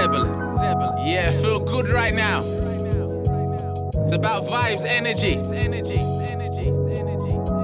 Yeah, 0.00 1.30
feel 1.42 1.62
good 1.62 1.92
right 1.92 2.14
now. 2.14 2.38
It's 2.38 4.12
about 4.12 4.46
vibes, 4.46 4.86
energy. 4.86 5.36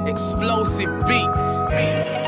Explosive 0.07 1.01
beats. 1.07 2.26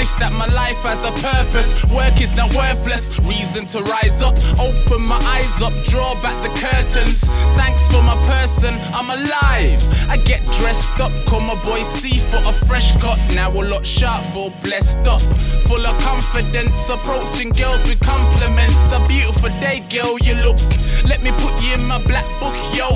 That 0.00 0.32
my 0.32 0.46
life 0.46 0.78
has 0.78 1.02
a 1.04 1.12
purpose. 1.12 1.84
Work 1.90 2.20
is 2.20 2.32
not 2.34 2.54
worthless. 2.54 3.18
Reason 3.20 3.66
to 3.66 3.82
rise 3.82 4.22
up. 4.22 4.34
Open 4.58 5.02
my 5.02 5.18
eyes 5.24 5.60
up, 5.60 5.74
draw 5.84 6.14
back 6.22 6.40
the 6.42 6.48
curtains. 6.58 7.20
Thanks 7.54 7.86
for 7.88 8.02
my 8.04 8.16
person, 8.26 8.78
I'm 8.94 9.10
alive. 9.10 9.80
I 10.08 10.16
get 10.16 10.42
dressed 10.58 10.98
up, 11.00 11.12
call 11.26 11.40
my 11.40 11.54
boy 11.62 11.82
C 11.82 12.18
for 12.18 12.36
a 12.36 12.52
fresh 12.52 12.96
cut. 12.96 13.18
Now 13.34 13.50
a 13.50 13.62
lot 13.62 13.84
sharp 13.84 14.24
for 14.32 14.50
blessed 14.62 15.06
up. 15.06 15.20
Full 15.68 15.84
of 15.86 15.98
confidence, 15.98 16.88
approaching 16.88 17.50
girls 17.50 17.82
with 17.82 18.00
compliments. 18.00 18.92
A 18.92 19.06
beautiful 19.06 19.50
day, 19.60 19.80
girl, 19.90 20.18
you 20.20 20.34
look. 20.34 20.58
Let 21.04 21.22
me 21.22 21.30
put 21.32 21.62
you 21.62 21.74
in 21.74 21.84
my 21.84 22.00
black 22.02 22.26
book, 22.40 22.56
yo. 22.74 22.88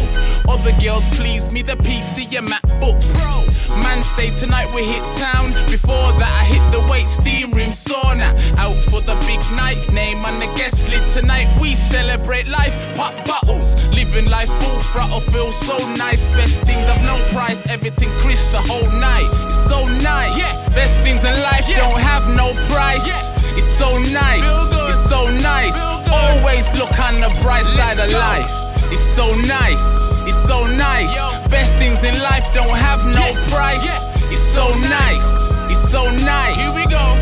Girls 0.95 1.09
please 1.09 1.53
me, 1.53 1.61
the 1.61 1.75
PC, 1.75 2.30
your 2.30 2.43
MacBook 2.43 3.03
Pro. 3.15 3.43
Man 3.83 4.01
say 4.05 4.30
tonight 4.30 4.73
we 4.73 4.84
hit 4.84 5.03
town. 5.17 5.51
Before 5.67 6.12
that, 6.23 6.30
I 6.41 6.45
hit 6.45 6.62
the 6.70 6.89
weight 6.89 7.09
steam 7.09 7.51
room 7.51 7.70
sauna. 7.70 8.30
Out 8.59 8.77
for 8.77 9.01
the 9.01 9.17
big 9.27 9.41
night, 9.59 9.93
name 9.93 10.25
on 10.25 10.39
the 10.39 10.47
guest 10.55 10.89
list. 10.89 11.19
Tonight 11.19 11.51
we 11.61 11.75
celebrate 11.75 12.47
life, 12.47 12.77
pop 12.95 13.12
bottles. 13.27 13.93
Living 13.93 14.27
life 14.27 14.48
full 14.62 14.80
throttle, 14.83 15.19
feel 15.19 15.51
so 15.51 15.77
nice. 15.95 16.30
Best 16.30 16.61
things 16.62 16.87
have 16.87 17.03
no 17.03 17.19
price, 17.34 17.67
everything 17.67 18.11
Chris 18.20 18.45
the 18.53 18.61
whole 18.61 18.89
night. 18.92 19.27
It's 19.48 19.67
so 19.67 19.89
nice. 19.89 20.39
Yeah. 20.39 20.75
Best 20.77 21.01
things 21.01 21.25
in 21.25 21.34
life 21.34 21.67
don't 21.67 21.98
have 21.98 22.29
no 22.29 22.55
price. 22.70 23.05
Yeah. 23.05 23.56
It's 23.58 23.67
so 23.67 23.98
nice. 23.98 24.47
It's 24.86 25.08
so 25.08 25.27
nice. 25.27 25.77
Always 26.06 26.70
look 26.79 26.97
on 27.01 27.19
the 27.19 27.36
bright 27.42 27.64
side 27.64 27.98
of 27.98 28.11
go. 28.11 28.17
life. 28.17 28.92
It's 28.92 29.03
so 29.03 29.34
nice. 29.34 30.14
It's 30.45 30.53
so 30.53 30.67
nice. 30.67 31.17
Best 31.48 31.73
things 31.77 32.05
in 32.05 32.12
life 32.20 32.53
don't 32.53 32.69
have 32.69 33.06
no 33.06 33.33
price. 33.48 33.83
It's 34.31 34.42
so 34.42 34.69
nice. 34.78 35.51
It's 35.70 35.91
so 35.91 36.11
nice. 36.11 36.55
Here 36.55 36.75
we 36.75 36.84
go. 36.84 37.17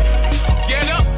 Get 0.67 0.89
up. 0.91 1.12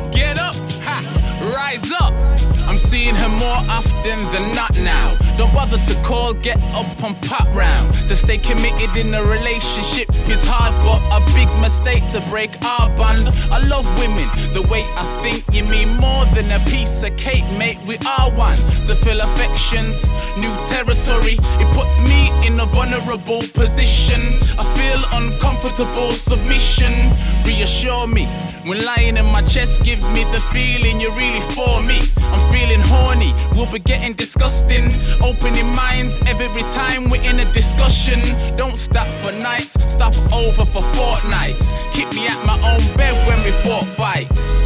I'm 2.96 3.02
seeing 3.02 3.16
her 3.16 3.30
more 3.30 3.62
often 3.70 4.22
than 4.32 4.56
not 4.56 4.74
now. 4.78 5.14
Don't 5.36 5.54
bother 5.54 5.78
to 5.78 5.94
call, 6.06 6.34
get 6.34 6.64
up 6.74 7.04
and 7.04 7.22
pop 7.24 7.46
round. 7.54 7.94
To 8.08 8.16
stay 8.16 8.38
committed 8.38 8.96
in 8.96 9.14
a 9.14 9.22
relationship 9.22 10.08
is 10.30 10.42
hard, 10.48 10.74
but 10.82 11.02
a 11.12 11.20
big 11.36 11.50
mistake 11.60 12.08
to 12.14 12.22
break 12.30 12.52
our 12.64 12.88
bond. 12.96 13.20
I 13.52 13.58
love 13.68 13.86
women, 14.00 14.30
the 14.54 14.66
way 14.72 14.86
I 14.96 15.04
think 15.22 15.44
you 15.54 15.66
mean 15.66 15.90
more 16.00 16.24
than 16.36 16.52
a 16.52 16.60
piece 16.72 17.04
of 17.04 17.18
cake, 17.18 17.44
mate. 17.58 17.80
We 17.86 17.98
are 18.08 18.32
one 18.32 18.56
to 18.88 18.96
feel 18.96 19.20
affections, 19.20 20.10
new 20.38 20.56
territory. 20.72 21.36
It 21.60 21.68
puts 21.76 22.00
me 22.00 22.32
in 22.48 22.58
a 22.62 22.66
vulnerable 22.66 23.44
position. 23.54 24.22
I 24.58 24.64
feel 24.80 25.04
uncomfortable 25.12 26.12
submission. 26.12 27.12
Reassure 27.44 28.08
me 28.08 28.26
when 28.66 28.84
lying 28.86 29.18
in 29.18 29.26
my 29.26 29.42
chest, 29.42 29.84
give 29.84 30.02
me 30.14 30.24
the 30.32 30.42
feeling 30.54 31.02
you're 31.02 31.16
really 31.16 31.42
for 31.52 31.84
me. 31.84 32.00
I'm 33.66 33.72
feeling 33.72 33.72
horny, 33.72 33.72
we'll 33.72 33.72
be 33.72 33.80
getting 33.80 34.14
disgusting. 34.14 34.92
Opening 35.24 35.76
minds 35.76 36.18
every 36.28 36.64
time 36.72 37.10
we're 37.10 37.22
in 37.22 37.40
a 37.40 37.44
discussion. 37.54 38.22
Don't 38.58 38.78
stop 38.78 39.10
for 39.22 39.32
nights, 39.32 39.74
stop 39.90 40.14
over 40.32 40.66
for 40.66 40.82
fortnights. 40.94 41.72
Keep 41.92 42.14
me 42.14 42.28
at 42.28 42.46
my 42.46 42.56
own 42.56 42.98
bed 42.98 43.16
when 43.28 43.44
we 43.44 43.52
fought 43.64 43.88
fights. 43.88 44.62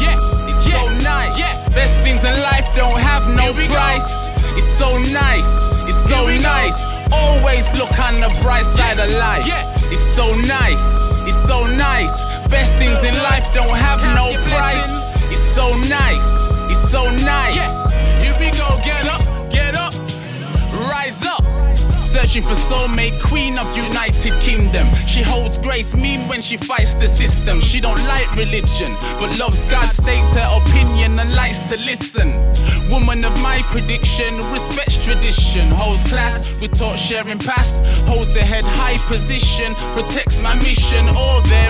Yeah, 0.00 0.16
it's 0.48 0.64
so 0.70 0.84
Yeah. 0.84 0.98
nice. 0.98 1.38
Yeah. 1.38 1.68
Best 1.74 2.00
things 2.00 2.24
in 2.24 2.34
life 2.34 2.66
don't 2.74 2.98
have 3.00 3.28
no 3.28 3.52
we 3.52 3.66
go. 3.68 3.74
price. 3.74 4.28
It's 4.56 4.66
so 4.66 4.98
nice, 4.98 5.52
it's 5.88 5.96
so 6.08 6.26
we 6.26 6.38
go. 6.38 6.44
nice. 6.44 6.78
Always 7.12 7.66
look 7.78 7.98
on 7.98 8.20
the 8.20 8.30
bright 8.42 8.64
side 8.66 8.98
of 8.98 9.10
life. 9.12 9.46
Yeah. 9.46 9.64
It's 9.90 10.00
so 10.00 10.34
nice, 10.36 10.84
it's 11.26 11.36
so 11.46 11.66
nice. 11.66 12.14
Best 12.48 12.74
things 12.76 13.02
in 13.02 13.14
life 13.22 13.52
don't 13.54 13.68
have 13.68 14.00
Count 14.00 14.16
no 14.16 14.32
price. 14.42 14.86
blessings. 14.86 15.32
It's 15.32 15.40
so 15.40 15.74
nice, 15.88 16.52
it's 16.70 16.90
so 16.90 17.10
nice. 17.10 17.56
Yeah. 17.56 17.91
For 22.40 22.54
soulmate, 22.54 23.20
queen 23.20 23.58
of 23.58 23.76
United 23.76 24.40
Kingdom. 24.40 24.88
She 25.06 25.20
holds 25.20 25.58
grace, 25.58 25.94
mean 25.94 26.28
when 26.28 26.40
she 26.40 26.56
fights 26.56 26.94
the 26.94 27.06
system. 27.06 27.60
She 27.60 27.78
don't 27.78 28.02
like 28.04 28.34
religion, 28.36 28.96
but 29.20 29.38
loves 29.38 29.66
God, 29.66 29.84
states 29.84 30.34
her 30.34 30.48
opinion 30.50 31.20
and 31.20 31.34
likes 31.34 31.60
to 31.68 31.76
listen. 31.76 32.50
Woman 32.90 33.26
of 33.26 33.38
my 33.42 33.60
prediction, 33.70 34.38
respects 34.50 34.96
tradition, 34.96 35.70
holds 35.70 36.04
class. 36.04 36.58
We 36.58 36.68
taught 36.68 36.98
sharing 36.98 37.38
past, 37.38 37.84
holds 38.06 38.34
her 38.34 38.44
head 38.44 38.64
high 38.64 38.96
position, 39.06 39.74
protects 39.92 40.40
my 40.40 40.54
mission. 40.54 41.10
All 41.10 41.42
blast. 41.42 41.61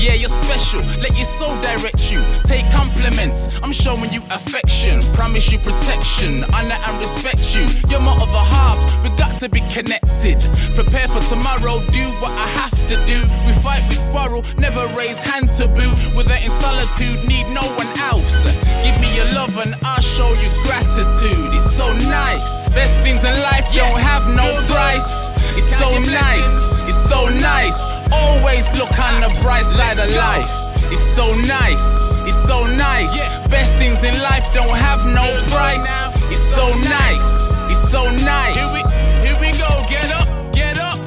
Yeah, 0.00 0.14
you're 0.14 0.30
special. 0.30 0.80
Let 1.02 1.14
your 1.14 1.26
soul 1.26 1.60
direct 1.60 2.10
you. 2.10 2.24
Take 2.46 2.64
compliments. 2.70 3.60
I'm 3.62 3.70
showing 3.70 4.10
you 4.10 4.22
affection. 4.30 4.98
Promise 5.12 5.52
you 5.52 5.58
protection, 5.58 6.42
honor 6.54 6.78
and 6.86 6.98
respect 6.98 7.54
you. 7.54 7.66
You're 7.90 8.00
more 8.00 8.16
my 8.16 8.22
other 8.22 8.48
half. 8.48 8.80
We 9.04 9.10
got 9.18 9.36
to 9.40 9.50
be 9.50 9.60
connected. 9.68 10.38
Prepare 10.74 11.08
for 11.08 11.20
tomorrow. 11.20 11.84
Do 11.90 12.08
what 12.22 12.32
I 12.32 12.46
have 12.46 12.86
to 12.86 12.96
do. 13.04 13.20
We 13.46 13.52
fight, 13.52 13.84
we 13.90 13.96
quarrel. 14.10 14.42
Never 14.56 14.86
raise 14.96 15.18
hand 15.18 15.50
taboo. 15.50 15.92
Without 16.16 16.42
in 16.42 16.50
solitude, 16.50 17.22
need 17.28 17.48
no 17.48 17.68
one 17.76 17.92
else. 17.98 18.50
Give 18.82 18.98
me 19.02 19.14
your 19.14 19.30
love 19.34 19.58
and 19.58 19.74
I'll 19.82 20.00
show 20.00 20.32
you 20.32 20.48
gratitude. 20.64 21.52
It's 21.52 21.76
so 21.76 21.92
nice. 21.92 22.72
Best 22.72 23.02
things 23.02 23.22
in 23.22 23.34
life 23.34 23.68
don't 23.74 24.00
have 24.00 24.26
no 24.28 24.64
price. 24.66 25.28
It's 25.58 25.76
so 25.76 25.90
nice. 26.10 26.69
It's 26.90 27.08
so 27.08 27.28
nice. 27.28 27.78
Always 28.10 28.66
look 28.76 28.98
on 28.98 29.20
the 29.20 29.30
bright 29.42 29.64
side 29.64 30.00
of 30.00 30.10
life. 30.10 30.50
It's 30.90 31.00
so 31.00 31.36
nice. 31.36 31.86
It's 32.26 32.36
so 32.36 32.66
nice. 32.66 33.16
Yeah. 33.16 33.46
Best 33.46 33.76
things 33.76 34.02
in 34.02 34.12
life 34.20 34.52
don't 34.52 34.76
have 34.76 35.06
no 35.06 35.40
price. 35.46 35.86
It's 36.32 36.40
so 36.40 36.66
nice. 36.80 37.52
It's 37.70 37.78
so 37.78 38.10
nice. 38.10 38.56
Here 38.56 38.70
we, 38.74 38.80
here 39.24 39.38
we 39.38 39.56
go. 39.56 39.70
Get 39.86 40.10
up, 40.10 40.52
get 40.52 40.80
up. 40.80 40.98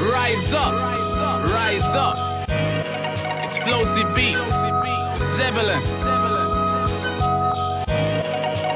Rise 0.00 0.52
up. 0.52 0.74
Rise 1.50 1.92
up. 1.96 2.16
Explosive 3.42 4.14
beats. 4.14 4.48
Zebulun. 5.34 5.82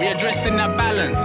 Readdressing 0.03 0.57
that 0.57 0.77
balance. 0.77 1.23